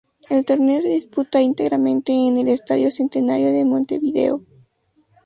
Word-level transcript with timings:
El 0.31 0.45
torneo 0.45 0.81
se 0.81 0.87
disputa 0.87 1.43
íntegramente 1.43 2.11
en 2.11 2.35
el 2.37 2.47
Estadio 2.47 2.89
Centenario 2.89 3.51
de 3.53 3.65
Montevideo. 3.65 4.41